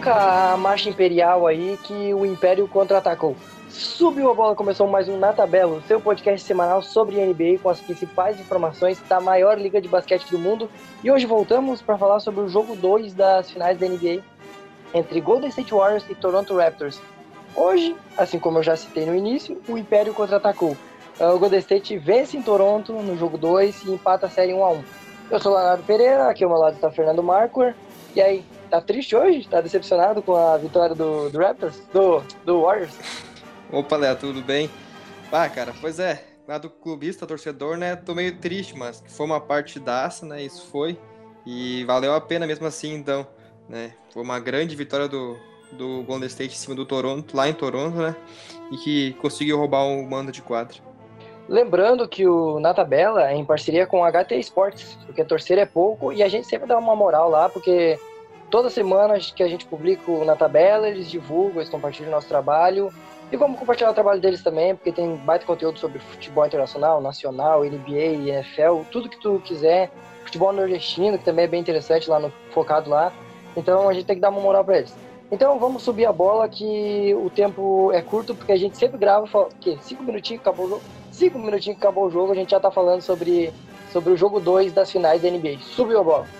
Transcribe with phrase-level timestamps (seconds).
[0.00, 3.36] Toca a marcha imperial aí que o Império contra-atacou.
[3.68, 7.82] Subiu a bola, começou mais um Na Tabela, seu podcast semanal sobre NBA com as
[7.82, 10.70] principais informações da maior liga de basquete do mundo.
[11.04, 14.22] E hoje voltamos para falar sobre o jogo 2 das finais da NBA
[14.94, 16.98] entre Golden State Warriors e Toronto Raptors.
[17.54, 20.74] Hoje, assim como eu já citei no início, o Império contra-atacou.
[21.20, 24.70] O Golden State vence em Toronto no jogo 2 e empata a série 1 a
[24.70, 24.84] 1.
[25.30, 27.78] Eu sou o Leonardo Pereira, aqui ao meu lado está Fernando Marquardt.
[28.16, 29.46] E aí, tá triste hoje?
[29.48, 31.76] Tá decepcionado com a vitória do, do Raptors?
[31.92, 32.94] Do, do Warriors?
[33.72, 34.70] Opa, Léo, tudo bem?
[35.32, 39.40] Ah, cara, pois é, lá do clubista, torcedor, né, tô meio triste, mas foi uma
[39.40, 40.98] partidaça, né, isso foi,
[41.46, 43.24] e valeu a pena mesmo assim, então,
[43.68, 45.36] né, foi uma grande vitória do,
[45.70, 48.16] do Golden State em cima do Toronto, lá em Toronto, né,
[48.72, 50.78] e que conseguiu roubar um mando de quadra.
[51.48, 55.66] Lembrando que o Na Tabela é em parceria com a HT Sports, porque torcer é
[55.66, 57.98] pouco e a gente sempre dá uma moral lá, porque
[58.50, 62.92] toda semana que a gente publica na tabela, eles divulgam, eles compartilham o nosso trabalho.
[63.32, 67.64] E vamos compartilhar o trabalho deles também, porque tem baita conteúdo sobre futebol internacional, nacional,
[67.64, 69.90] NBA, NFL, tudo que tu quiser.
[70.24, 73.12] Futebol nordestino, que também é bem interessante lá no focado lá.
[73.56, 74.94] Então a gente tem que dar uma moral para eles.
[75.30, 79.48] Então vamos subir a bola que o tempo é curto, porque a gente sempre grava,
[79.60, 80.82] que cinco minutinhos acabou o jogo.
[81.12, 83.52] Cinco minutinhos acabou o jogo, a gente já tá falando sobre,
[83.92, 85.58] sobre o jogo 2 das finais da NBA.
[85.60, 86.39] Subiu a bola.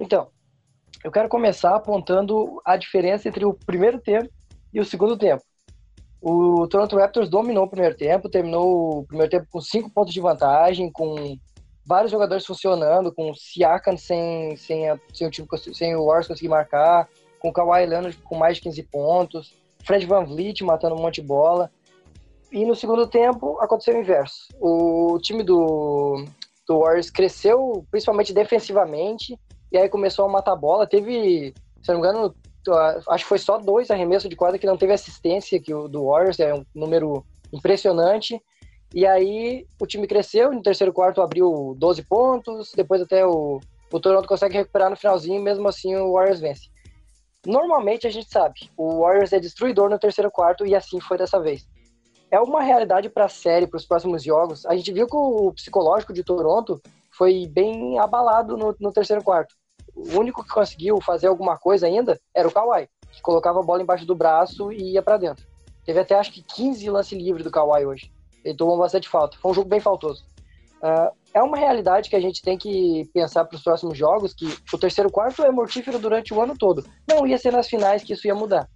[0.00, 0.28] Então,
[1.04, 4.28] eu quero começar apontando a diferença entre o primeiro tempo
[4.72, 5.42] e o segundo tempo.
[6.20, 10.20] O Toronto Raptors dominou o primeiro tempo, terminou o primeiro tempo com cinco pontos de
[10.20, 11.36] vantagem, com
[11.86, 16.26] vários jogadores funcionando, com o Siakam sem, sem, a, sem, o, time, sem o Warriors
[16.26, 19.54] conseguir marcar, com o Kawhi Leonard com mais de 15 pontos,
[19.84, 21.70] Fred Van Vliet matando um monte de bola.
[22.50, 24.48] E no segundo tempo aconteceu o inverso.
[24.60, 26.24] O time do,
[26.66, 29.38] do Warriors cresceu, principalmente defensivamente,
[29.70, 30.86] e aí começou a matar bola.
[30.86, 32.34] Teve, se não me engano,
[33.08, 36.06] acho que foi só dois arremessos de quadra que não teve assistência, que o do
[36.06, 38.40] Warriors é um número impressionante.
[38.94, 43.60] E aí o time cresceu, no terceiro quarto abriu 12 pontos, depois até o,
[43.92, 46.70] o Toronto consegue recuperar no finalzinho, mesmo assim o Warriors vence.
[47.46, 51.38] Normalmente a gente sabe, o Warriors é destruidor no terceiro quarto e assim foi dessa
[51.38, 51.68] vez.
[52.30, 54.66] É uma realidade para a série, para os próximos jogos.
[54.66, 56.80] A gente viu que o psicológico de Toronto
[57.10, 59.54] foi bem abalado no, no terceiro quarto.
[59.98, 63.82] O único que conseguiu fazer alguma coisa ainda era o Kawhi, que colocava a bola
[63.82, 65.44] embaixo do braço e ia para dentro.
[65.84, 68.12] Teve até acho que 15 lance livre do Kawhi hoje.
[68.44, 69.36] Ele tomou bastante falta.
[69.38, 70.24] Foi um jogo bem faltoso.
[70.80, 74.46] Uh, é uma realidade que a gente tem que pensar para os próximos jogos, que
[74.72, 76.86] o terceiro quarto é mortífero durante o ano todo.
[77.08, 78.68] Não ia ser nas finais que isso ia mudar.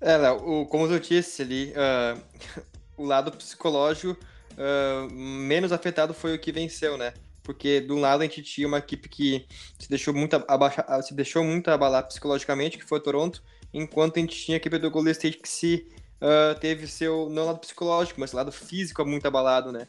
[0.00, 2.20] É, Léo, como eu disse ali, uh,
[2.96, 4.18] o lado psicológico
[4.54, 7.14] uh, menos afetado foi o que venceu, né?
[7.48, 9.46] Porque do lado a gente tinha uma equipe que
[9.78, 13.42] se deixou muito abaixar, se deixou muito abalar psicologicamente, que foi o Toronto,
[13.72, 15.88] enquanto a gente tinha a equipe do Golden State que se
[16.20, 19.88] uh, teve seu não lado psicológico, mas lado físico muito abalado, né?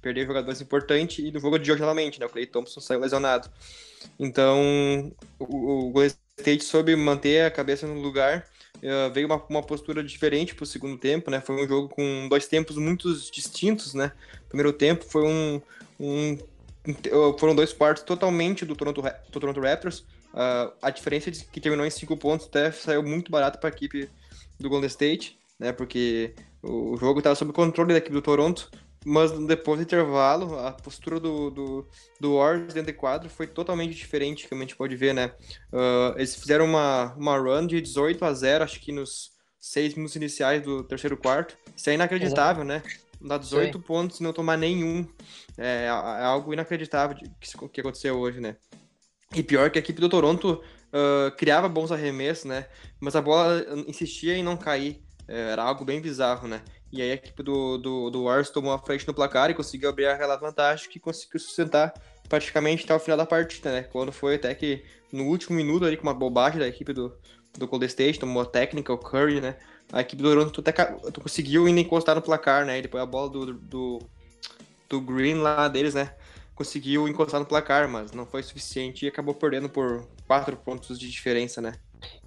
[0.00, 2.26] Perdeu jogadores importantes e no jogo de hoje novamente, né?
[2.26, 3.50] O Clay Thompson saiu lesionado.
[4.16, 8.46] Então, o, o Golden State soube manter a cabeça no lugar
[8.78, 11.40] Uh, veio uma, uma postura diferente para o segundo tempo, né?
[11.40, 14.10] Foi um jogo com dois tempos muito distintos, né?
[14.48, 15.62] primeiro tempo foi um,
[15.98, 16.38] um
[17.38, 20.00] foram dois quartos totalmente do Toronto, do Toronto Raptors.
[20.32, 23.72] Uh, a diferença de que terminou em cinco pontos até saiu muito barato para a
[23.72, 24.08] equipe
[24.58, 25.72] do Golden State, né?
[25.72, 28.70] Porque o jogo estava sob controle da equipe do Toronto,
[29.04, 31.88] mas depois do intervalo, a postura do, do,
[32.20, 35.32] do Warriors dentro de quadro foi totalmente diferente, como a gente pode ver, né?
[35.72, 40.16] Uh, eles fizeram uma, uma run de 18 a 0, acho que nos seis minutos
[40.16, 41.56] iniciais do terceiro quarto.
[41.76, 42.64] Isso é inacreditável, Exato.
[42.64, 42.82] né?
[43.24, 43.84] Dá 18 Sim.
[43.84, 45.06] pontos e não tomar nenhum.
[45.56, 47.28] É, é algo inacreditável que,
[47.68, 48.56] que aconteceu hoje, né?
[49.34, 50.62] E pior que a equipe do Toronto
[50.92, 52.66] uh, criava bons arremessos, né?
[53.00, 55.02] Mas a bola insistia em não cair.
[55.28, 56.62] É, era algo bem bizarro, né?
[56.92, 59.88] E aí a equipe do, do, do Warriors tomou a frente no placar e conseguiu
[59.88, 61.94] abrir aquela vantagem que conseguiu sustentar
[62.28, 63.82] praticamente até o final da partida, né?
[63.84, 67.16] Quando foi até que no último minuto ali com uma bobagem da equipe do,
[67.56, 69.56] do Golden State, tomou a técnica, o Curry, né?
[69.92, 70.72] A equipe do Toronto até
[71.20, 72.78] conseguiu ainda encostar no placar, né?
[72.78, 73.98] E depois a bola do, do,
[74.88, 76.14] do Green lá deles, né?
[76.54, 81.10] Conseguiu encostar no placar, mas não foi suficiente e acabou perdendo por 4 pontos de
[81.10, 81.74] diferença, né?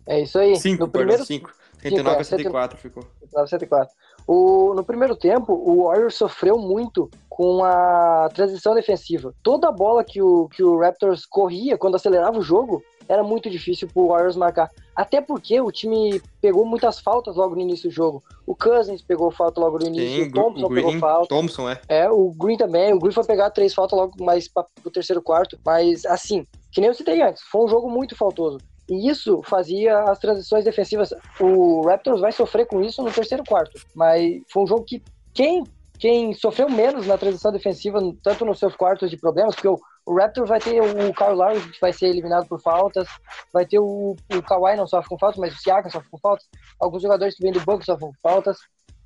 [0.05, 0.55] É isso aí.
[0.55, 1.51] 5, no primeiro 5.
[1.81, 3.03] 109 a 104 ficou.
[3.03, 3.95] 109 a 104.
[4.27, 9.33] O, no primeiro tempo, o Warriors sofreu muito com a transição defensiva.
[9.43, 13.49] Toda a bola que o, que o Raptors corria quando acelerava o jogo, era muito
[13.49, 14.69] difícil pro Warriors marcar.
[14.95, 18.23] Até porque o time pegou muitas faltas logo no início do jogo.
[18.45, 21.27] O Cousins pegou falta logo no início, Sim, o Thompson o Green, pegou falta.
[21.27, 21.81] Thompson, é.
[21.87, 22.93] É, o Green também.
[22.93, 25.59] O Green foi pegar três faltas logo mais pra, pro terceiro quarto.
[25.65, 28.57] Mas, assim, que nem eu citei antes, foi um jogo muito faltoso.
[28.89, 31.13] E isso fazia as transições defensivas.
[31.39, 33.79] O Raptors vai sofrer com isso no terceiro quarto.
[33.95, 35.01] Mas foi um jogo que
[35.33, 35.63] quem,
[35.97, 40.15] quem sofreu menos na transição defensiva, tanto nos seus quartos de problemas, porque o, o
[40.15, 43.07] Raptors vai ter o Kyle Lowry, que vai ser eliminado por faltas,
[43.51, 46.47] vai ter o, o Kawhi, não sofre com faltas, mas o Siakam sofre com faltas,
[46.79, 48.57] alguns jogadores que vêm do banco sofrem com faltas.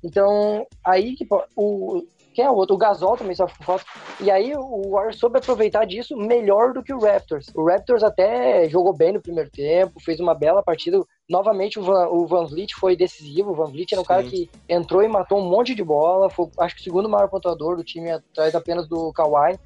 [0.02, 1.26] Então, aí que
[1.56, 2.02] o,
[2.34, 2.74] quem é o outro?
[2.74, 3.84] O Gasol também sofre com falta.
[4.20, 7.50] E aí o Warriors soube aproveitar disso melhor do que o Raptors.
[7.54, 11.02] O Raptors até jogou bem no primeiro tempo, fez uma bela partida.
[11.28, 13.50] Novamente o Van, o Van Vliet foi decisivo.
[13.50, 14.08] O Van Vliet era um Sim.
[14.08, 16.30] cara que entrou e matou um monte de bola.
[16.30, 19.58] Foi, acho que o segundo maior pontuador do time atrás apenas do Kawhi.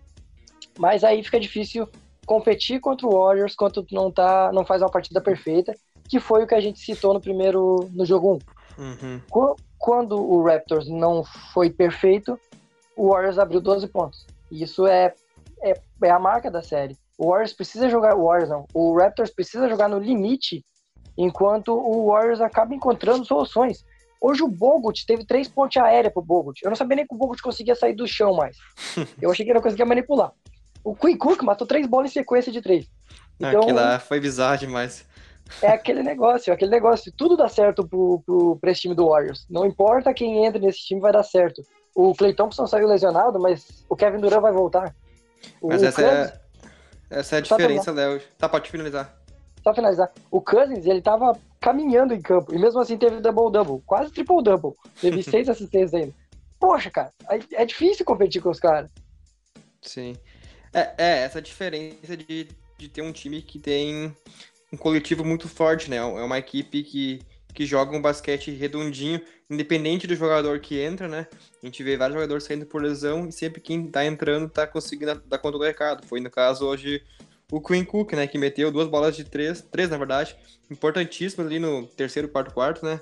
[0.78, 1.88] Mas aí fica difícil
[2.24, 5.74] competir contra o Warriors quando não, tá, não faz uma partida perfeita,
[6.08, 8.38] que foi o que a gente citou no primeiro no jogo
[8.78, 8.82] 1.
[8.82, 9.20] Uhum.
[9.78, 12.38] Quando o Raptors não foi perfeito,
[12.96, 14.26] o Warriors abriu 12 pontos.
[14.50, 15.14] E isso é,
[15.62, 16.96] é, é a marca da série.
[17.18, 20.64] O Warriors precisa jogar, o Warriors não, o Raptors precisa jogar no limite,
[21.16, 23.84] enquanto o Warriors acaba encontrando soluções.
[24.20, 26.58] Hoje o Bogut teve três pontes aéreas pro Bogut.
[26.64, 28.56] Eu não sabia nem que o Bogut conseguia sair do chão mais.
[29.20, 30.32] Eu achei que ele não conseguia manipular.
[30.84, 32.86] O Quinn Cook matou três bolas em sequência de três.
[33.38, 35.04] Então, Aquilo lá foi bizarro demais.
[35.62, 37.12] É aquele negócio, aquele negócio.
[37.16, 39.46] Tudo dá certo pro, pro, pra esse time do Warriors.
[39.48, 41.62] Não importa quem entra nesse time, vai dar certo.
[41.94, 44.94] O Clay Thompson saiu lesionado, mas o Kevin Durant vai voltar.
[45.60, 46.40] O, mas essa, é,
[47.10, 48.20] essa é a diferença, Léo.
[48.38, 49.16] Tá, pode finalizar.
[49.62, 50.10] Só finalizar.
[50.30, 52.54] O Cousins, ele tava caminhando em campo.
[52.54, 53.82] E mesmo assim teve double-double.
[53.86, 54.72] Quase triple-double.
[55.00, 56.14] Teve seis assistências ainda.
[56.58, 57.10] Poxa, cara.
[57.52, 58.90] É difícil competir com os caras.
[59.80, 60.16] Sim.
[60.74, 64.14] É, é, essa diferença de, de ter um time que tem
[64.72, 65.96] um coletivo muito forte, né?
[65.96, 67.20] É uma equipe que
[67.54, 71.28] que joga um basquete redondinho, independente do jogador que entra, né?
[71.62, 75.22] A gente vê vários jogadores saindo por lesão e sempre quem tá entrando tá conseguindo
[75.26, 76.04] dar conta do recado.
[76.06, 77.02] Foi no caso hoje
[77.50, 78.26] o Queen Cook, né?
[78.26, 80.36] Que meteu duas bolas de três, três na verdade,
[80.68, 83.00] importantíssimas ali no terceiro, quarto, quarto, né?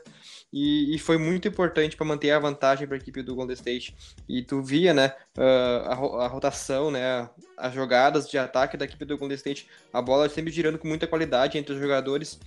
[0.52, 3.96] E, e foi muito importante para manter a vantagem para a equipe do Golden State.
[4.28, 9.16] E tu via, né, a, a, rotação, né, as jogadas de ataque da equipe do
[9.16, 12.38] Golden State, a bola sempre girando com muita qualidade entre os jogadores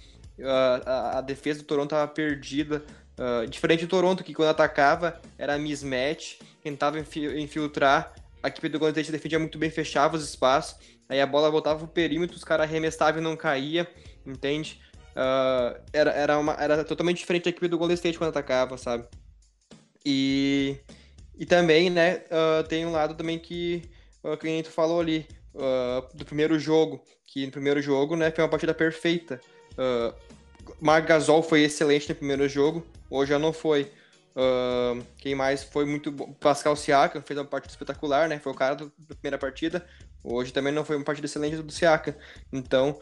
[0.43, 2.83] a, a, defesa do Toronto estava perdida.
[3.17, 8.13] Uh, diferente do Toronto, que quando atacava era mismatch, tentava infiltrar,
[8.43, 11.79] a equipe do Golden State defendia muito bem, fechava os espaços, aí a bola voltava
[11.79, 13.87] pro perímetro, os caras arremessavam e não caía,
[14.25, 14.81] entende?
[15.15, 19.07] Uh, era, era, uma, era totalmente diferente da equipe do Golden State quando atacava, sabe?
[20.05, 20.77] E,
[21.37, 23.89] e também, né, uh, tem um lado também que,
[24.23, 25.27] uh, que a gente falou ali,
[26.13, 29.39] do primeiro jogo, que no primeiro jogo, né, foi uma partida perfeita.
[29.73, 30.13] Uh,
[30.79, 33.91] Marc Gasol foi excelente no primeiro jogo, hoje já não foi.
[34.35, 36.33] Uh, quem mais foi muito bom?
[36.33, 38.39] Pascal Siakam fez uma partida espetacular, né?
[38.39, 39.85] Foi o cara da primeira partida.
[40.23, 42.13] Hoje também não foi uma partida excelente do Siakam.
[42.51, 42.99] Então,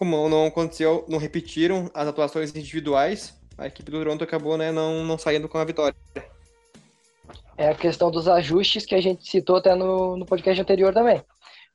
[0.00, 5.04] como não aconteceu, não repetiram as atuações individuais, a equipe do Toronto acabou, né, não,
[5.04, 5.94] não saindo com a vitória.
[7.54, 11.22] É a questão dos ajustes que a gente citou até no, no podcast anterior também.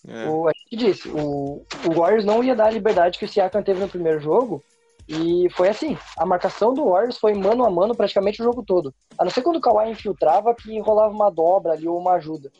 [0.08, 0.28] É.
[0.28, 3.62] O, a gente disse, o, o Warriors não ia dar a liberdade que o Siakam
[3.62, 4.64] teve no primeiro jogo,
[5.08, 8.92] e foi assim, a marcação do Warriors foi mano a mano praticamente o jogo todo.
[9.20, 12.52] A não ser quando o Kawhi infiltrava que rolava uma dobra ali ou uma ajuda.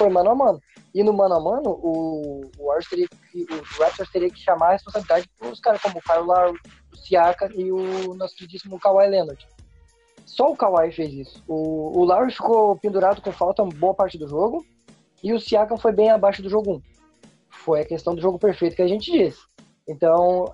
[0.00, 0.62] Foi mano a mano.
[0.94, 4.68] E no mano a mano, o, o Warriors teria que, o Raptors teria que chamar
[4.68, 6.58] a responsabilidade para os caras como o Kyle Lowry,
[6.90, 9.46] o Siaka e o nosso queridíssimo Kawhi Leonard.
[10.24, 11.44] Só o Kawhi fez isso.
[11.46, 14.64] O, o Lowry ficou pendurado com falta boa parte do jogo
[15.22, 16.82] e o Siakam foi bem abaixo do jogo 1.
[17.50, 19.40] Foi a questão do jogo perfeito que a gente disse.
[19.86, 20.46] Então,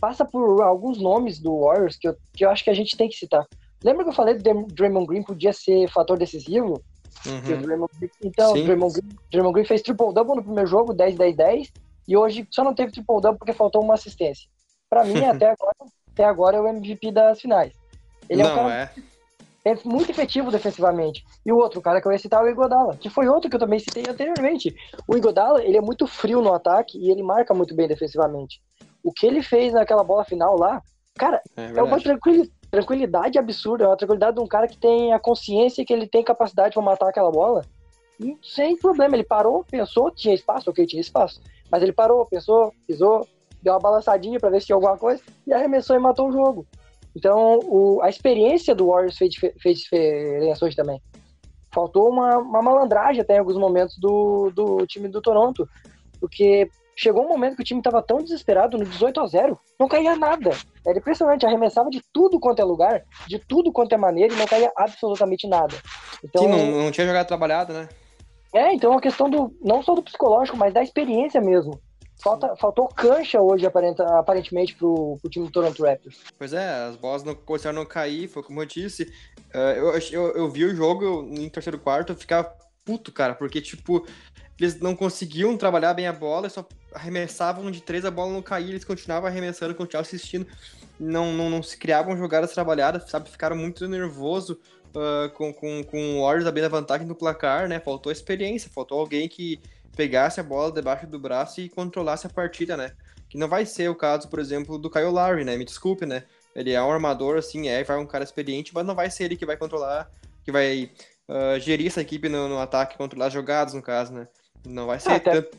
[0.00, 3.10] passa por alguns nomes do Warriors que eu, que eu acho que a gente tem
[3.10, 3.46] que citar.
[3.84, 6.82] Lembra que eu falei do Draymond Green podia ser fator decisivo?
[7.26, 7.62] Uhum.
[7.62, 11.72] Draymond Green, então, o Draymond Green, Draymond Green fez triple-double no primeiro jogo, 10-10-10,
[12.06, 14.48] e hoje só não teve triple-double porque faltou uma assistência.
[14.90, 15.74] Para mim, até agora,
[16.12, 17.72] até agora é o MVP das finais.
[18.28, 18.92] Ele não, é um cara
[19.64, 19.70] é.
[19.70, 21.24] é muito efetivo defensivamente.
[21.44, 23.56] E o outro cara que eu ia citar é o Igodala, que foi outro que
[23.56, 24.74] eu também citei anteriormente.
[25.08, 28.60] O Igodala, ele é muito frio no ataque e ele marca muito bem defensivamente.
[29.02, 30.82] O que ele fez naquela bola final lá,
[31.14, 32.52] cara, é, é uma tranquilidade
[33.38, 36.74] absurda, é uma tranquilidade de um cara que tem a consciência que ele tem capacidade
[36.74, 37.64] para matar aquela bola.
[38.20, 41.40] E sem problema, ele parou, pensou, tinha espaço, ok, tinha espaço.
[41.70, 43.26] Mas ele parou, pensou, pisou,
[43.62, 46.66] deu uma balançadinha para ver se tinha alguma coisa e arremessou e matou o jogo.
[47.16, 51.00] Então, o, a experiência do Warriors fez, fez diferença hoje também.
[51.72, 55.68] Faltou uma, uma malandragem até em alguns momentos do, do time do Toronto.
[56.20, 59.88] Porque chegou um momento que o time estava tão desesperado no 18 a 0 não
[59.88, 60.50] caía nada.
[60.86, 64.46] Era impressionante, arremessava de tudo quanto é lugar, de tudo quanto é maneira e não
[64.46, 65.76] caía absolutamente nada.
[66.22, 67.88] Então, Sim, não, não tinha jogado trabalhado, né?
[68.54, 71.80] É, então é uma questão do não só do psicológico, mas da experiência mesmo.
[72.22, 76.20] Falta, faltou cancha hoje, aparentemente, pro, pro time do Toronto Raptors.
[76.38, 79.12] Pois é, as bolas não começaram a não cair, foi como eu disse.
[79.52, 83.60] Uh, eu, eu, eu vi o jogo em terceiro quarto, eu ficava puto, cara, porque,
[83.60, 84.06] tipo,
[84.58, 88.70] eles não conseguiam trabalhar bem a bola, só arremessavam de três, a bola não caía,
[88.70, 90.46] eles continuavam arremessando, continuavam assistindo,
[90.98, 93.28] não, não, não se criavam jogadas trabalhadas, sabe?
[93.28, 94.58] Ficaram muito nervoso
[94.94, 97.80] uh, com, com, com o Warriors abrindo a vantagem no placar, né?
[97.80, 99.60] Faltou experiência, faltou alguém que
[99.96, 102.92] pegasse a bola debaixo do braço e controlasse a partida, né?
[103.28, 105.56] Que não vai ser o caso, por exemplo, do Kyle Lowry, né?
[105.56, 106.24] Me desculpe, né?
[106.54, 109.36] Ele é um armador, assim, é, vai um cara experiente, mas não vai ser ele
[109.36, 110.08] que vai controlar,
[110.44, 110.90] que vai
[111.28, 114.28] uh, gerir essa equipe no, no, ataque, controlar as jogadas, no caso, né?
[114.66, 115.58] Não vai ser até, tanto...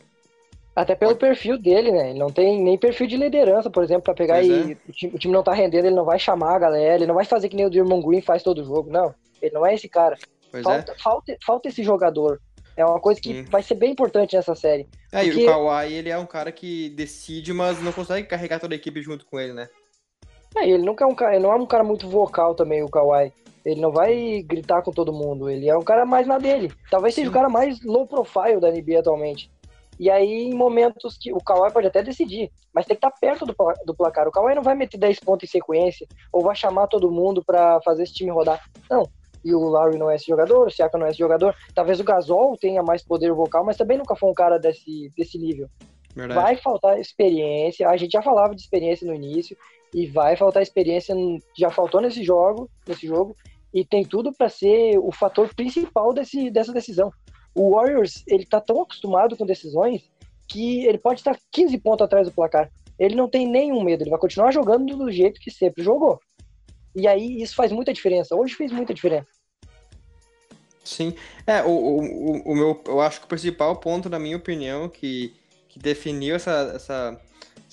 [0.76, 2.10] até pelo perfil dele, né?
[2.10, 4.78] Ele não tem nem perfil de liderança, por exemplo, para pegar pois e é.
[4.88, 7.16] o, time, o, time, não tá rendendo, ele não vai chamar a galera, ele não
[7.16, 9.14] vai fazer que nem o Draymond Green faz todo jogo, não.
[9.42, 10.18] Ele não é esse cara.
[10.64, 10.96] Falta, é.
[10.98, 12.40] falta, falta esse jogador.
[12.78, 13.44] É uma coisa que Sim.
[13.44, 14.88] vai ser bem importante nessa série.
[15.12, 15.42] É, porque...
[15.42, 18.78] e o Kawhi, ele é um cara que decide, mas não consegue carregar toda a
[18.78, 19.70] equipe junto com ele, né?
[20.58, 23.32] É, ele nunca é um cara, não é um cara muito vocal também, o Kawhi.
[23.66, 25.50] Ele não vai gritar com todo mundo.
[25.50, 26.72] Ele é um cara mais na dele.
[26.92, 27.22] Talvez Sim.
[27.22, 29.50] seja o cara mais low profile da NBA atualmente.
[30.00, 33.18] E aí, em momentos que o Kawhi pode até decidir, mas tem que estar tá
[33.20, 33.56] perto do,
[33.86, 34.28] do placar.
[34.28, 37.80] O Kawhi não vai meter 10 pontos em sequência, ou vai chamar todo mundo para
[37.82, 38.62] fazer esse time rodar.
[38.90, 39.08] Não,
[39.44, 41.56] e o Larry não é esse jogador, o Siaka não é esse jogador.
[41.74, 45.38] Talvez o Gasol tenha mais poder vocal, mas também nunca foi um cara desse, desse
[45.38, 45.70] nível.
[46.14, 46.42] Verdade.
[46.42, 49.56] Vai faltar experiência, a gente já falava de experiência no início,
[49.94, 51.16] e vai faltar experiência,
[51.58, 53.36] já faltou nesse jogo, nesse jogo,
[53.76, 57.12] e tem tudo para ser o fator principal desse, dessa decisão.
[57.54, 60.10] O Warriors, ele tá tão acostumado com decisões
[60.48, 62.72] que ele pode estar 15 pontos atrás do placar.
[62.98, 66.22] Ele não tem nenhum medo, ele vai continuar jogando do jeito que sempre jogou.
[66.96, 68.34] E aí isso faz muita diferença.
[68.34, 69.28] Hoje fez muita diferença.
[70.82, 71.14] Sim.
[71.46, 75.34] É, o, o, o meu, eu acho que o principal ponto, na minha opinião, que,
[75.68, 77.22] que definiu essa, essa,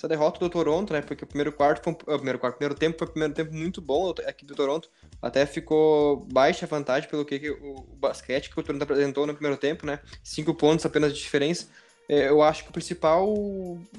[0.03, 1.01] essa derrota do Toronto, né?
[1.01, 3.53] Porque o primeiro quarto foi um, o primeiro quarto, primeiro tempo foi um primeiro tempo
[3.53, 4.89] muito bom aqui do Toronto.
[5.21, 9.25] Até ficou baixa a vantagem pelo que, que o, o, basquete que o Toronto apresentou
[9.25, 9.99] no primeiro tempo, né?
[10.21, 11.67] Cinco pontos apenas de diferença.
[12.09, 13.33] É, eu acho que o principal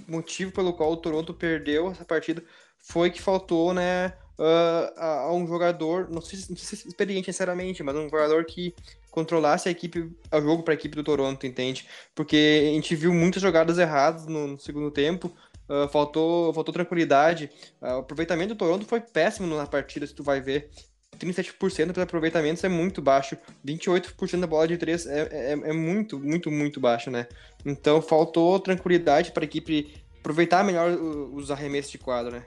[0.06, 2.44] motivo pelo qual o Toronto perdeu essa partida
[2.78, 4.12] foi que faltou, né?
[4.38, 8.44] uh, a, a, um jogador, não sei, não sei se experiente sinceramente, mas um jogador
[8.44, 8.74] que
[9.10, 11.86] controlasse a equipe, o jogo para a equipe do Toronto, entende?
[12.14, 15.32] Porque a gente viu muitas jogadas erradas no, no segundo tempo,
[15.68, 17.50] uh, faltou, faltou tranquilidade.
[17.80, 20.70] Uh, o aproveitamento do Toronto foi péssimo na partida, se tu vai ver.
[21.18, 26.18] 37% de aproveitamento é muito baixo, 28% da bola de 3 é, é, é, muito,
[26.18, 27.28] muito, muito baixo, né?
[27.64, 32.44] Então faltou tranquilidade para a equipe aproveitar melhor os arremessos de quadro, né?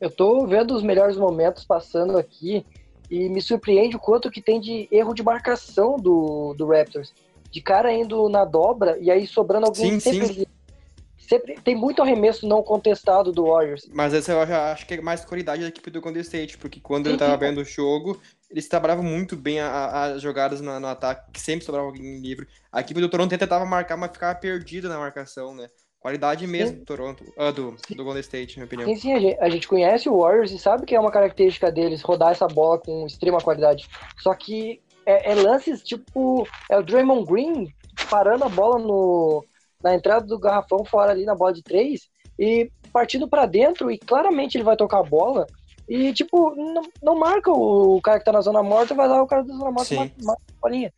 [0.00, 2.64] Eu tô vendo os melhores momentos passando aqui
[3.10, 7.12] e me surpreende o quanto que tem de erro de marcação do, do Raptors.
[7.50, 10.46] De cara indo na dobra e aí sobrando alguém sim, sempre, sim.
[11.26, 13.88] Sempre tem muito arremesso não contestado do Warriors.
[13.92, 17.06] Mas essa eu acho que é mais qualidade da equipe do Golden State, porque quando
[17.06, 21.30] sim, ele tava vendo o jogo, eles trabalhavam muito bem as jogadas no, no, ataque,
[21.32, 22.46] que sempre sobrava alguém livre.
[22.70, 25.68] A equipe do Toronto tentava marcar, mas ficava perdida na marcação, né?
[25.98, 28.88] Qualidade mesmo do Toronto, uh, do, do Golden State, na minha opinião.
[28.88, 31.72] Sim, sim, a gente, a gente, conhece o Warriors e sabe que é uma característica
[31.72, 33.88] deles rodar essa bola com extrema qualidade.
[34.18, 36.46] Só que é, é lances tipo.
[36.70, 37.74] É o Draymond Green
[38.08, 39.44] parando a bola no,
[39.86, 43.98] na entrada do garrafão fora ali na bola de três e partindo para dentro e
[43.98, 45.46] claramente ele vai tocar a bola
[45.88, 49.26] e tipo não, não marca o, cara que tá na zona morta vai lá o
[49.26, 50.10] cara da zona morta Sim.
[50.22, 50.92] marca a bolinha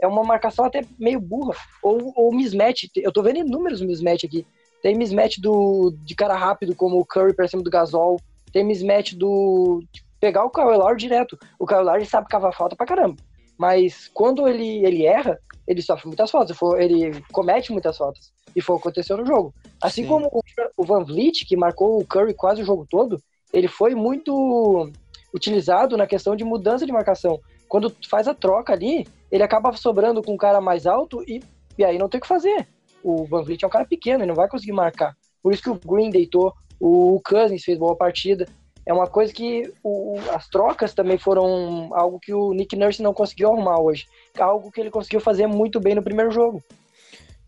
[0.00, 1.54] é uma marcação até meio burra.
[1.82, 2.88] Ou, ou mismatch.
[2.96, 4.46] Eu tô vendo inúmeros mismatch aqui.
[4.82, 8.20] Tem mismatch do, de cara rápido, como o Curry pra cima do Gasol.
[8.52, 9.82] Tem mismatch do.
[10.20, 11.38] pegar o Lowry direto.
[11.58, 13.16] O Lowry sabe cavar falta pra caramba.
[13.56, 16.56] Mas quando ele, ele erra, ele sofre muitas faltas.
[16.78, 18.32] Ele comete muitas faltas.
[18.54, 19.54] E foi o que aconteceu no jogo.
[19.82, 20.08] Assim Sim.
[20.08, 20.30] como
[20.76, 23.20] o Van Vliet, que marcou o Curry quase o jogo todo,
[23.52, 24.90] ele foi muito
[25.34, 27.40] utilizado na questão de mudança de marcação.
[27.68, 31.42] Quando faz a troca ali, ele acaba sobrando com um cara mais alto e,
[31.76, 32.68] e aí não tem o que fazer.
[33.02, 35.16] O Van Vliet é um cara pequeno, ele não vai conseguir marcar.
[35.42, 38.46] Por isso que o Green deitou, o Cousins fez boa partida.
[38.86, 43.14] É uma coisa que o, as trocas também foram algo que o Nick Nurse não
[43.14, 44.06] conseguiu arrumar hoje.
[44.38, 46.62] Algo que ele conseguiu fazer muito bem no primeiro jogo.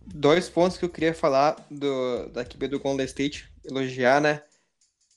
[0.07, 4.43] Dois pontos que eu queria falar do, da equipe do Golden State, elogiar, né?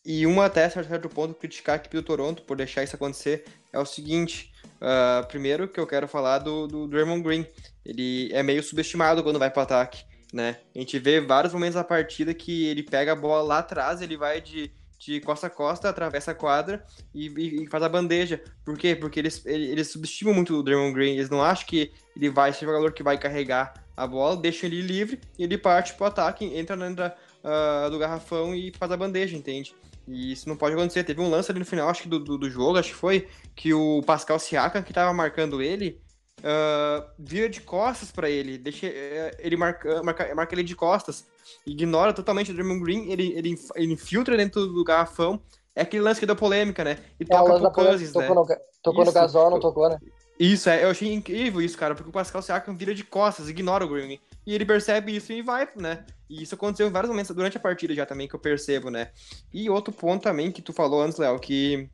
[0.05, 3.77] E uma até certo ponto criticar a equipe do Toronto por deixar isso acontecer é
[3.77, 7.45] o seguinte: Uh, primeiro que eu quero falar do, do Draymond Green.
[7.85, 10.05] Ele é meio subestimado quando vai para ataque.
[10.31, 10.57] né?
[10.73, 14.15] A gente vê vários momentos da partida que ele pega a bola lá atrás, ele
[14.15, 18.43] vai de, de costa a costa, atravessa a quadra e, e, e faz a bandeja.
[18.65, 18.95] Por quê?
[18.95, 22.65] Porque eles, eles subestimam muito o Draymond Green, eles não acham que ele vai ser
[22.65, 26.45] o jogador que vai carregar a bola, deixa ele livre e ele parte pro ataque,
[26.45, 29.73] entra dentro uh, do garrafão e faz a bandeja, entende?
[30.07, 31.03] E isso não pode acontecer.
[31.03, 33.27] Teve um lance ali no final, acho que do, do, do jogo, acho que foi,
[33.55, 36.01] que o Pascal Siakam, que tava marcando ele,
[36.39, 41.25] uh, vira de costas para ele, deixa uh, ele marca, marca, marca ele de costas,
[41.65, 45.41] ignora totalmente o Draymond Green, ele, ele, ele infiltra dentro do garrafão.
[45.75, 46.97] É aquele lance que deu polêmica, né?
[47.19, 48.27] E é, toca pro Cousins, né?
[48.27, 49.97] Tocou no, tocou no gasol, não tocou, né?
[50.39, 53.85] Isso, é, eu achei incrível isso, cara, porque o Pascal Siakam vira de costas, ignora
[53.85, 54.19] o Green.
[54.45, 56.05] E ele percebe isso e vai, né?
[56.29, 59.11] E isso aconteceu em vários momentos durante a partida já também, que eu percebo, né?
[59.53, 61.89] E outro ponto também que tu falou antes, Léo, que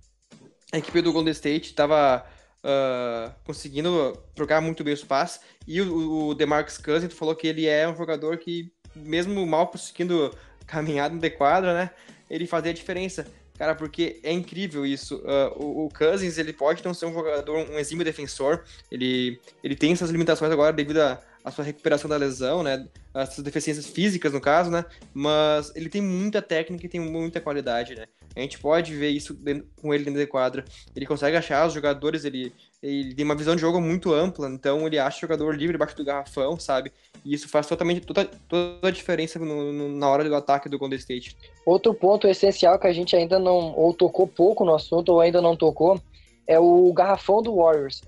[0.72, 2.24] a equipe do Golden State tava
[2.66, 5.40] uh, conseguindo trocar muito bem os passes.
[5.68, 10.36] E o, o DeMarcus Cousins, falou que ele é um jogador que, mesmo mal conseguindo
[10.66, 11.92] caminhar no quadra, né?
[12.30, 13.28] Ele fazia a diferença.
[13.58, 15.18] Cara, porque é incrível isso.
[15.18, 18.66] Uh, o, o, Cousins, ele pode não ser um jogador, um exímio defensor.
[18.92, 22.86] Ele, ele tem essas limitações agora devido à sua recuperação da lesão, né?
[23.14, 24.84] As suas deficiências físicas, no caso, né?
[25.14, 28.08] Mas ele tem muita técnica e tem muita qualidade, né?
[28.36, 30.66] A gente pode ver isso dentro, com ele dentro da quadra.
[30.96, 32.52] Ele consegue achar os jogadores, ele,
[32.84, 35.96] ele tem uma visão de jogo muito ampla, então ele acha o jogador livre debaixo
[35.96, 36.92] do garrafão, sabe?
[37.24, 40.78] E isso faz totalmente toda, toda a diferença no, no, na hora do ataque do
[40.78, 41.38] Golden State.
[41.66, 45.42] Outro ponto essencial que a gente ainda não, ou tocou pouco no assunto, ou ainda
[45.42, 46.00] não tocou,
[46.46, 48.02] é o garrafão do Warriors.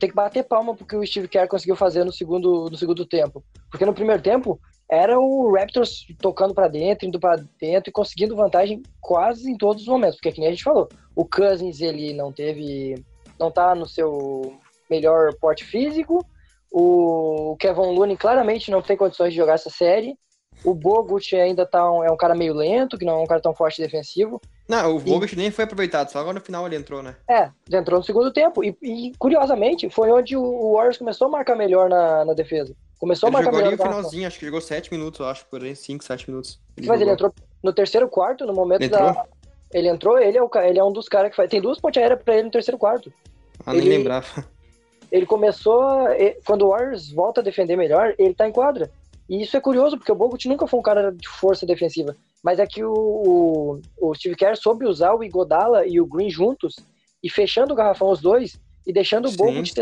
[0.00, 3.44] Tem que bater palma porque o Steve Kerr conseguiu fazer no segundo, no segundo tempo.
[3.70, 8.36] Porque no primeiro tempo, era o Raptors tocando para dentro, indo para dentro e conseguindo
[8.36, 12.12] vantagem quase em todos os momentos, porque que nem a gente falou, o Cousins ele
[12.12, 13.04] não teve,
[13.38, 14.56] não tá no seu
[14.88, 16.24] melhor porte físico,
[16.70, 20.16] o Kevin Looney claramente não tem condições de jogar essa série,
[20.64, 23.40] o Bogut ainda tá um, é um cara meio lento, que não é um cara
[23.40, 24.40] tão forte defensivo.
[24.68, 25.36] Não, o Bogut e...
[25.36, 27.14] nem foi aproveitado, só agora no final ele entrou, né?
[27.28, 28.64] É, entrou no segundo tempo.
[28.64, 32.74] E, e curiosamente, foi onde o Warriors começou a marcar melhor na, na defesa.
[32.98, 35.44] Começou ele a marcar jogou ali no finalzinho, acho que jogou 7 minutos, eu acho,
[35.46, 36.60] por aí, 5, 7 minutos.
[36.76, 37.02] Ele Mas jogou.
[37.02, 39.26] ele entrou no terceiro quarto, no momento ele da.
[39.72, 41.50] Ele entrou, ele é, o, ele é um dos caras que faz.
[41.50, 43.12] Tem duas pontes aéreas pra ele no terceiro quarto.
[43.64, 44.26] Ah, nem ele, lembrava.
[45.10, 46.06] Ele começou.
[46.44, 48.90] Quando o Warriors volta a defender melhor, ele tá em quadra.
[49.28, 52.16] E isso é curioso, porque o Bogut nunca foi um cara de força defensiva.
[52.42, 56.30] Mas é que o, o, o Steve Kerr soube usar o Igodala e o Green
[56.30, 56.76] juntos
[57.22, 59.74] e fechando o garrafão os dois e deixando o Bogut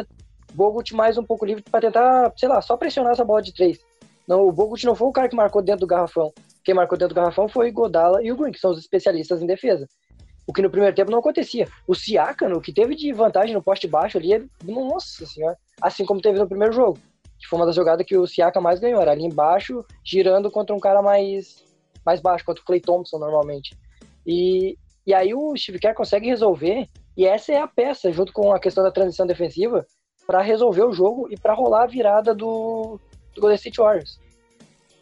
[0.54, 3.80] Bogut mais um pouco livre para tentar, sei lá, só pressionar essa bola de três.
[4.26, 6.32] Não, o Bogut não foi o cara que marcou dentro do garrafão.
[6.62, 9.46] Quem marcou dentro do garrafão foi Godala e o Green, que são os especialistas em
[9.46, 9.86] defesa.
[10.46, 11.66] O que no primeiro tempo não acontecia.
[11.88, 16.20] O Siakam, o que teve de vantagem no poste baixo ali, nossa senhora, assim como
[16.20, 16.98] teve no primeiro jogo,
[17.38, 20.74] que foi uma das jogadas que o Siakam mais ganhou, era ali embaixo, girando contra
[20.74, 21.64] um cara mais,
[22.06, 23.76] mais baixo, contra o Clay Thompson normalmente.
[24.24, 28.52] E, e aí o Steve Kerr consegue resolver, e essa é a peça, junto com
[28.52, 29.84] a questão da transição defensiva,
[30.26, 32.98] para resolver o jogo e para rolar a virada do,
[33.34, 34.18] do Golden State Warriors.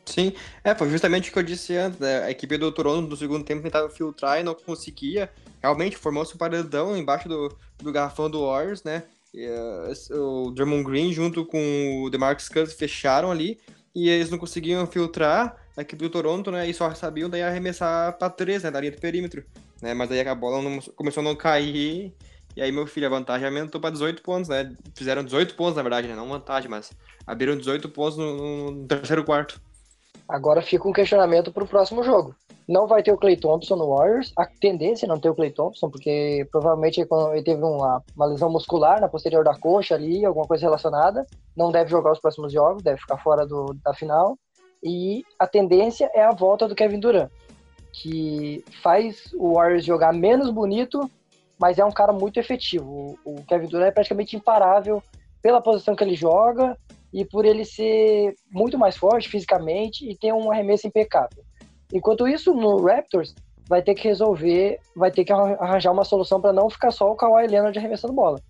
[0.05, 0.33] Sim,
[0.65, 2.25] é, foi justamente o que eu disse antes, né?
[2.25, 5.31] A equipe do Toronto no segundo tempo tentava filtrar e não conseguia.
[5.63, 9.05] Realmente formou-se um paredão embaixo do, do garrafão do Warriors, né?
[9.33, 13.59] E, uh, o Drummond Green junto com o DeMarcus Cousins fecharam ali
[13.95, 16.69] e eles não conseguiam filtrar a equipe do Toronto, né?
[16.69, 18.71] E só sabiam daí arremessar para três, né?
[18.71, 19.45] Da linha do perímetro,
[19.81, 19.95] né?
[19.95, 22.13] Mas aí a bola não, começou a não cair
[22.57, 24.75] e aí, meu filho, a vantagem aumentou para 18 pontos, né?
[24.95, 26.15] Fizeram 18 pontos, na verdade, né?
[26.15, 26.93] Não vantagem, mas
[27.27, 29.61] abriram 18 pontos no, no terceiro quarto.
[30.29, 32.35] Agora fica um questionamento para o próximo jogo.
[32.69, 34.33] Não vai ter o Clay Thompson no Warriors.
[34.37, 38.51] A tendência é não ter o Clay Thompson, porque provavelmente ele teve uma, uma lesão
[38.51, 41.27] muscular na posterior da coxa ali, alguma coisa relacionada.
[41.57, 44.39] Não deve jogar os próximos jogos, deve ficar fora do, da final.
[44.83, 47.31] E a tendência é a volta do Kevin Durant,
[47.93, 51.11] que faz o Warriors jogar menos bonito
[51.63, 53.17] mas é um cara muito efetivo.
[53.25, 55.01] O, Kevin Durant é praticamente imparável
[55.41, 56.77] pela posição que ele joga
[57.15, 61.45] e por ele ser muito mais forte fisicamente e ter um arremesso impecável.
[61.93, 63.33] Enquanto isso, no Raptors,
[63.69, 67.15] vai ter que resolver, vai ter que arranjar uma solução para não ficar só o
[67.15, 68.41] Kawhi Leonard arremessando bola.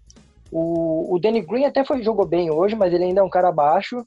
[0.50, 3.48] O, o Danny Green até foi, jogou bem hoje, mas ele ainda é um cara
[3.48, 4.06] abaixo.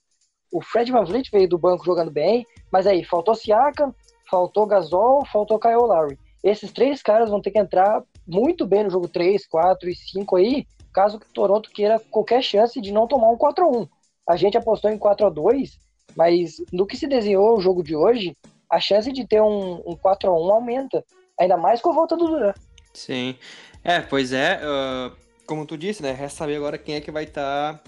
[0.52, 3.94] O Fred Van Vliet veio do banco jogando bem, mas aí faltou Siakam,
[4.28, 6.18] faltou Gasol, faltou Kyle Lowry.
[6.44, 10.36] Esses três caras vão ter que entrar muito bem no jogo 3, 4 e 5
[10.36, 13.88] aí, caso que o Toronto queira qualquer chance de não tomar um 4 x 1
[14.28, 15.86] A gente apostou em 4 x 2
[16.16, 18.36] mas no que se desenhou o jogo de hoje,
[18.70, 21.04] a chance de ter um, um 4 x 1 aumenta.
[21.38, 22.54] Ainda mais com a volta do Duran.
[22.94, 23.36] Sim.
[23.84, 24.62] É, pois é.
[24.64, 26.12] Uh, como tu disse, né?
[26.12, 27.84] Resta saber agora quem é que vai estar tá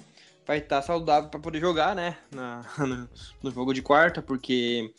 [0.45, 2.17] vai estar tá saudável para poder jogar, né?
[2.31, 2.65] Na,
[3.41, 4.93] no jogo de quarta, porque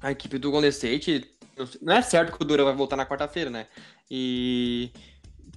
[0.00, 1.35] a equipe do Golden State.
[1.80, 3.66] Não é certo que o Duran vai voltar na quarta-feira, né?
[4.10, 4.90] E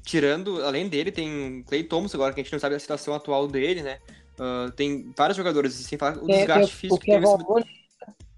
[0.03, 3.47] tirando, além dele, tem Clay Thomas agora, que a gente não sabe a situação atual
[3.47, 3.99] dele, né?
[4.39, 6.95] Uh, tem vários jogadores, sem falar o desgaste físico.
[6.95, 7.65] O Kevin, Looney,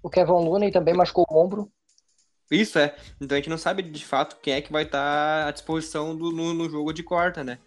[0.02, 1.70] o Kevin Looney também machucou o ombro.
[2.50, 2.94] Isso é.
[3.20, 6.30] Então a gente não sabe de fato quem é que vai estar à disposição do,
[6.32, 7.58] no, no jogo de quarta, né?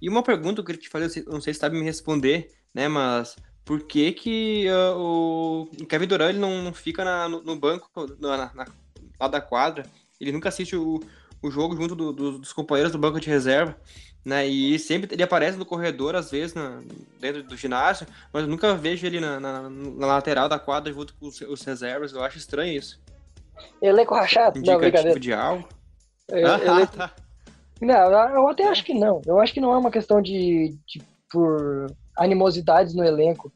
[0.00, 2.86] E uma pergunta que eu queria te fazer, não sei se sabe me responder, né?
[2.86, 7.56] Mas por que que uh, o Kevin Durant ele não, não fica na, no, no,
[7.56, 8.66] banco, na, na,
[9.20, 9.84] lá da quadra?
[10.20, 11.00] Ele nunca assiste o,
[11.42, 13.76] o jogo junto do, do, dos companheiros do banco de reserva,
[14.24, 14.46] né?
[14.46, 16.82] E sempre ele aparece no corredor, às vezes, na,
[17.18, 21.14] dentro do ginásio, mas eu nunca vejo ele na, na, na lateral da quadra junto
[21.14, 22.12] com os, os reservas.
[22.12, 23.00] Eu acho estranho isso.
[23.80, 24.58] Elenco rachado?
[24.58, 25.20] Indicativo não, brincadeira.
[25.20, 25.68] de algo?
[26.28, 26.96] Eu, ah, elenco...
[26.96, 27.12] tá.
[27.80, 29.22] Não, eu até acho que não.
[29.24, 33.50] Eu acho que não é uma questão de, de por animosidades no elenco.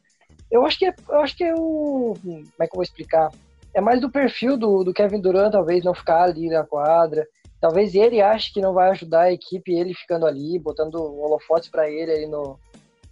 [0.49, 2.15] Eu acho que é, eu acho que é o.
[2.21, 3.29] Como é que eu vou explicar?
[3.75, 7.27] É mais do perfil do, do Kevin Durant, talvez, não ficar ali na quadra.
[7.59, 11.89] Talvez ele ache que não vai ajudar a equipe, ele ficando ali, botando holofotes para
[11.89, 12.57] ele ali no.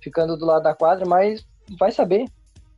[0.02, 1.46] ficando do lado da quadra, mas
[1.78, 2.26] vai saber.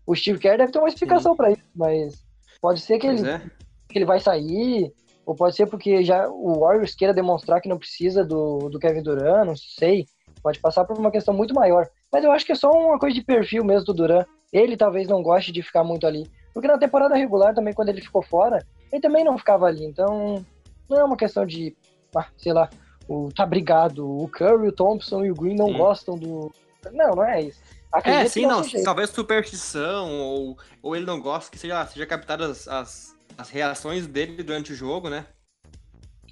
[0.04, 2.26] O Steve Kerr deve ter uma explicação para isso, mas
[2.60, 3.39] pode ser que ele, é.
[3.88, 4.91] que ele vai sair,
[5.24, 9.04] ou pode ser porque já o Warriors queira demonstrar que não precisa do, do Kevin
[9.04, 10.08] Durant, não sei.
[10.41, 11.88] Pode passar por uma questão muito maior.
[12.12, 14.28] Mas eu acho que é só uma coisa de perfil mesmo do Durant.
[14.52, 16.30] Ele talvez não goste de ficar muito ali.
[16.55, 19.83] Porque na temporada regular também, quando ele ficou fora, ele também não ficava ali.
[19.83, 20.43] Então,
[20.89, 21.75] não é uma questão de,
[22.15, 22.69] ah, sei lá,
[23.09, 24.09] o tá brigado.
[24.09, 25.77] O Curry, o Thompson e o Green não sim.
[25.77, 26.49] gostam do.
[26.93, 27.59] Não, não é isso.
[27.91, 28.61] Acredito é, sim, não.
[28.85, 34.41] Talvez superstição, ou, ou ele não gosta que seja, seja captadas as, as reações dele
[34.41, 35.25] durante o jogo, né?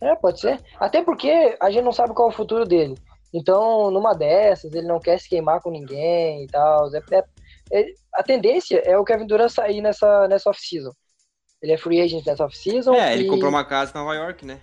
[0.01, 0.57] É, pode ser.
[0.79, 2.95] Até porque a gente não sabe qual é o futuro dele.
[3.33, 6.89] Então, numa dessas, ele não quer se queimar com ninguém e tal.
[6.95, 7.23] É, é,
[8.13, 10.91] a tendência é o Kevin Durant sair nessa, nessa off-season.
[11.62, 12.93] Ele é free agent nessa off-season.
[12.93, 14.60] É, ele comprou uma casa em Nova York, né?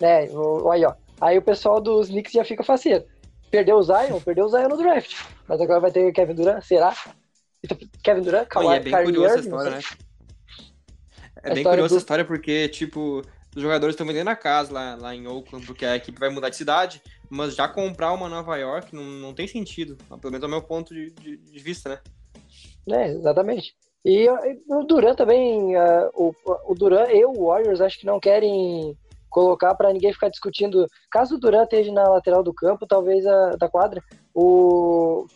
[0.00, 0.94] É, o, aí, ó.
[1.20, 3.04] Aí o pessoal dos Knicks já fica faceiro.
[3.50, 5.14] Perdeu o Zion, perdeu o Zion no draft.
[5.46, 6.94] Mas agora vai ter Kevin Durant, será?
[7.62, 9.80] Então, Kevin Durant, Kawhi, é bem curiosa essa história, né?
[11.44, 11.94] É bem curiosa do...
[11.94, 13.22] essa história porque, tipo,
[13.54, 16.48] os jogadores estão vendendo a casa lá, lá em Oakland, porque a equipe vai mudar
[16.48, 20.46] de cidade, mas já comprar uma Nova York não, não tem sentido, pelo menos é
[20.46, 22.00] o meu ponto de, de, de vista, né?
[22.88, 23.74] É, exatamente.
[24.04, 24.28] E
[24.68, 26.34] o Duran também, uh, o,
[26.66, 28.96] o Duran e o Warriors acho que não querem
[29.30, 30.86] colocar para ninguém ficar discutindo.
[31.10, 34.02] Caso o Duran esteja na lateral do campo, talvez a, da quadra,
[34.34, 35.26] o,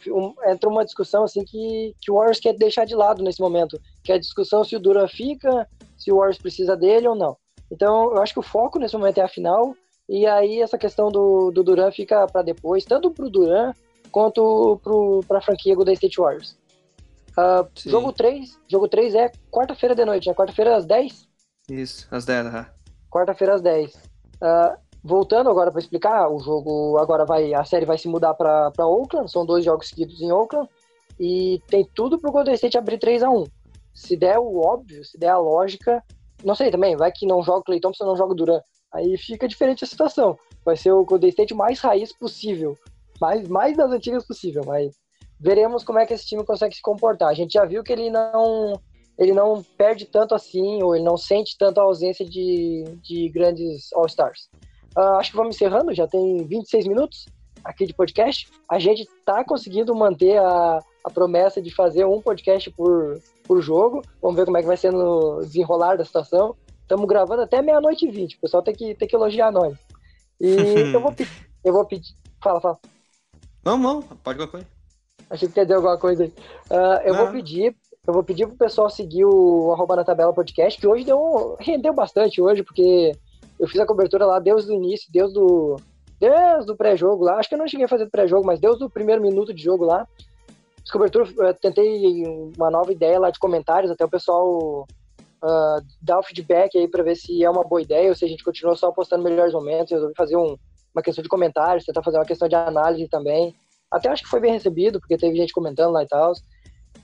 [0.46, 4.12] entra uma discussão assim que, que o Warriors quer deixar de lado nesse momento, que
[4.12, 7.36] é a discussão se o Duran fica, se o Warriors precisa dele ou não.
[7.70, 9.74] Então, eu acho que o foco nesse momento é a final,
[10.08, 13.72] e aí essa questão do, do Duran fica para depois, tanto para o Duran
[14.10, 14.80] quanto
[15.26, 16.56] para a franquia Golden State Warriors.
[17.38, 21.28] Uh, jogo 3, jogo 3 é quarta-feira de noite, é quarta-feira às 10?
[21.70, 22.66] Isso, às 10, aham.
[23.10, 23.94] Quarta-feira às 10.
[23.94, 23.98] Uh,
[24.42, 28.86] ah, voltando agora para explicar, o jogo agora vai, a série vai se mudar para
[28.86, 30.68] Oakland, são dois jogos seguidos em Oakland,
[31.20, 33.44] e tem tudo para o Golden State abrir 3 a 1
[33.94, 36.02] Se der o óbvio, se der a lógica,
[36.44, 38.60] não sei também, vai que não joga o Clay Thompson, não joga o Duran.
[38.92, 40.38] Aí fica diferente a situação.
[40.64, 42.78] Vai ser o Golden State mais raiz possível.
[43.20, 44.94] Mais, mais das antigas possível, mas
[45.38, 47.28] veremos como é que esse time consegue se comportar.
[47.28, 48.80] A gente já viu que ele não
[49.18, 53.90] ele não perde tanto assim, ou ele não sente tanto a ausência de, de grandes
[53.94, 54.50] All-Stars.
[54.96, 57.26] Uh, acho que vamos encerrando, já tem 26 minutos
[57.64, 58.48] aqui de podcast.
[58.70, 64.02] A gente está conseguindo manter a, a promessa de fazer um podcast por, por jogo.
[64.20, 66.54] Vamos ver como é que vai ser no desenrolar da situação.
[66.82, 68.36] Estamos gravando até meia-noite e vinte.
[68.36, 69.76] O pessoal tem que, tem que elogiar nós.
[70.40, 70.46] E
[70.94, 71.50] eu vou pedir.
[71.64, 72.14] Eu vou pedir.
[72.42, 72.78] Fala, fala.
[73.64, 74.75] Não, não, pode qualquer coisa.
[75.28, 76.32] Achei que quer dizer alguma coisa aí.
[76.70, 77.24] Uh, eu não.
[77.24, 77.76] vou pedir.
[78.06, 81.92] Eu vou pedir pro pessoal seguir o arroba na tabela podcast, que hoje deu, rendeu
[81.92, 83.10] bastante hoje, porque
[83.58, 85.76] eu fiz a cobertura lá desde o início, desde o,
[86.20, 87.34] desde o pré-jogo lá.
[87.36, 89.60] Acho que eu não cheguei a fazer do pré-jogo, mas desde o primeiro minuto de
[89.60, 90.06] jogo lá.
[90.78, 92.24] Fiz cobertura, tentei
[92.56, 94.86] uma nova ideia lá de comentários, até o pessoal
[95.42, 98.28] uh, dar o feedback aí para ver se é uma boa ideia ou se a
[98.28, 99.90] gente continua só postando melhores momentos.
[99.90, 100.56] Eu resolvi fazer um,
[100.94, 103.52] uma questão de comentários, tentar fazer uma questão de análise também.
[103.90, 106.32] Até acho que foi bem recebido, porque teve gente comentando lá e tal.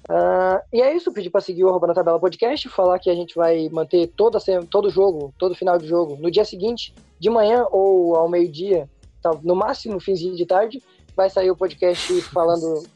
[0.08, 3.14] Uh, e é isso, pedi para seguir o Arroba na Tabela Podcast, falar que a
[3.14, 7.64] gente vai manter toda, todo jogo, todo final de jogo, no dia seguinte, de manhã
[7.70, 8.88] ou ao meio-dia,
[9.22, 10.82] tá, no máximo finzinho de tarde,
[11.16, 12.82] vai sair o podcast falando.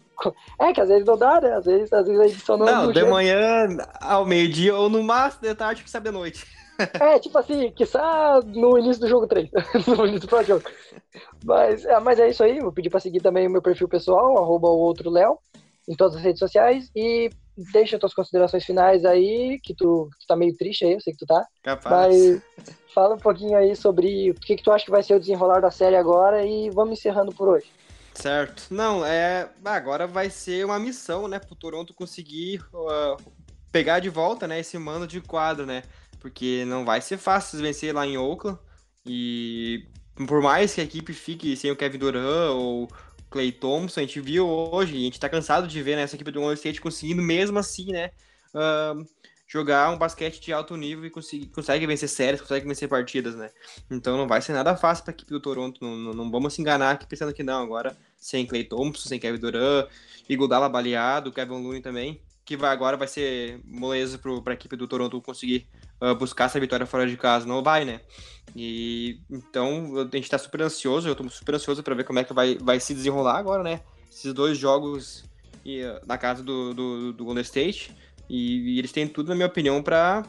[0.58, 1.52] É, que às vezes não dá, né?
[1.52, 3.10] Às vezes, às vezes a edição não Não, de jeito.
[3.10, 3.68] manhã
[4.00, 6.46] ao meio-dia ou no máximo de tarde que sabe de noite.
[7.00, 7.84] É, tipo assim, que
[8.46, 9.48] no início do jogo 3,
[9.86, 10.64] no início do jogo.
[11.44, 14.38] Mas, é, mas é isso aí, vou pedir pra seguir também o meu perfil pessoal,
[14.38, 15.38] arroba o outro Léo.
[15.88, 17.30] em todas as redes sociais e
[17.72, 21.20] deixa tuas considerações finais aí, que tu, tu tá meio triste aí, eu sei que
[21.20, 21.46] tu tá.
[21.62, 21.92] Capaz.
[21.92, 22.42] Mas
[22.94, 25.60] fala um pouquinho aí sobre o que, que tu acha que vai ser o desenrolar
[25.60, 27.66] da série agora e vamos encerrando por hoje.
[28.14, 28.68] Certo.
[28.70, 29.50] Não, é.
[29.64, 33.16] Agora vai ser uma missão, né, pro Toronto conseguir uh,
[33.70, 35.82] pegar de volta, né, esse mando de quadro, né?
[36.20, 38.58] Porque não vai ser fácil vencer lá em Oakland.
[39.04, 39.86] E
[40.26, 42.88] por mais que a equipe fique sem o Kevin Durant ou
[43.30, 46.30] Clay Thompson, a gente viu hoje, a gente tá cansado de ver né, essa equipe
[46.30, 48.10] do Golden State conseguindo mesmo assim, né?
[48.54, 49.06] Uh,
[49.46, 53.50] jogar um basquete de alto nível e conseguir, consegue vencer séries, consegue vencer partidas, né?
[53.90, 55.78] Então não vai ser nada fácil para a equipe do Toronto.
[55.84, 57.62] Não, não, não, vamos se enganar aqui pensando que não.
[57.62, 59.88] Agora, sem Clay Thompson, sem Kevin Durant,
[60.28, 64.88] Iguodala baleado, Kevin Looney também, que vai agora vai ser moleza para a equipe do
[64.88, 65.68] Toronto conseguir
[66.00, 67.46] uh, buscar essa vitória fora de casa.
[67.46, 68.00] Não vai, né?
[68.54, 71.08] E então a gente está super ansioso.
[71.08, 73.80] Eu estou super ansioso para ver como é que vai, vai se desenrolar agora, né?
[74.10, 75.24] Esses dois jogos
[75.64, 77.94] e, uh, na casa do, do, do Golden State.
[78.28, 80.24] E, e eles têm tudo, na minha opinião, para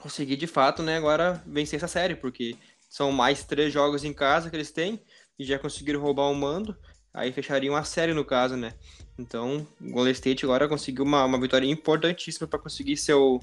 [0.00, 2.56] conseguir de fato, né, agora vencer essa série, porque
[2.88, 5.00] são mais três jogos em casa que eles têm
[5.38, 6.76] e já conseguiram roubar o mando,
[7.14, 8.74] aí fechariam a série no caso, né?
[9.18, 13.40] Então, o Golden State agora conseguiu uma, uma vitória importantíssima para conseguir seu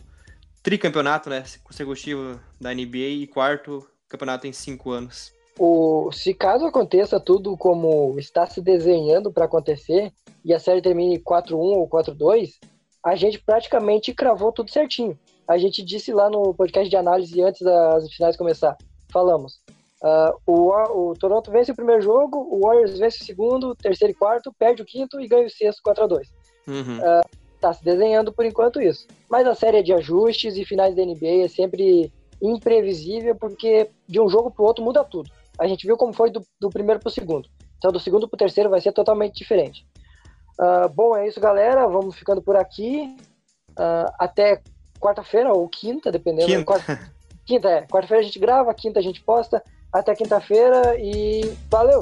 [0.61, 5.31] tricampeonato, né, consecutivo da NBA e quarto campeonato em cinco anos.
[5.57, 10.11] O, se caso aconteça tudo como está se desenhando para acontecer
[10.43, 12.51] e a série termine 4-1 ou 4-2,
[13.03, 15.19] a gente praticamente cravou tudo certinho.
[15.47, 18.77] A gente disse lá no podcast de análise antes das finais começar,
[19.11, 19.59] falamos,
[20.01, 24.15] uh, o, o, Toronto vence o primeiro jogo, o Warriors vence o segundo, terceiro e
[24.15, 26.27] quarto, perde o quinto e ganha o sexto 4 a 2
[26.69, 26.99] uhum.
[26.99, 27.21] uh,
[27.59, 29.05] Tá se desenhando por enquanto isso.
[29.29, 34.19] Mas a série é de ajustes e finais da NBA é sempre imprevisível porque de
[34.19, 35.29] um jogo pro outro muda tudo.
[35.59, 37.49] A gente viu como foi do, do primeiro pro segundo.
[37.77, 39.85] Então do segundo pro terceiro vai ser totalmente diferente.
[40.59, 41.87] Uh, bom, é isso, galera.
[41.87, 43.15] Vamos ficando por aqui.
[43.71, 44.61] Uh, até
[44.99, 46.47] quarta-feira ou quinta, dependendo.
[46.47, 47.11] Quinta, quarta,
[47.45, 47.81] quinta é.
[47.87, 49.63] Quarta-feira a gente grava, quinta a gente posta.
[49.91, 51.99] Até quinta-feira e valeu!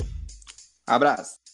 [0.86, 1.47] Abraço!